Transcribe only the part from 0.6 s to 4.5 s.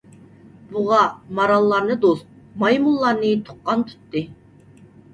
بۇغا، ماراللارنى دوست، مايمۇنلارنى تۇغقان تۇتتى.